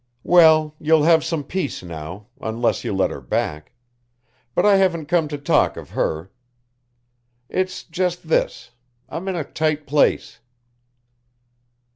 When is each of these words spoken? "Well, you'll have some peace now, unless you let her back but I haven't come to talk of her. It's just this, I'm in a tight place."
"Well, 0.23 0.73
you'll 0.79 1.03
have 1.03 1.23
some 1.23 1.43
peace 1.43 1.83
now, 1.83 2.25
unless 2.41 2.83
you 2.83 2.91
let 2.91 3.11
her 3.11 3.21
back 3.21 3.71
but 4.55 4.65
I 4.65 4.77
haven't 4.77 5.05
come 5.05 5.27
to 5.27 5.37
talk 5.37 5.77
of 5.77 5.91
her. 5.91 6.31
It's 7.49 7.83
just 7.83 8.27
this, 8.27 8.71
I'm 9.09 9.27
in 9.27 9.35
a 9.35 9.43
tight 9.43 9.85
place." 9.85 10.39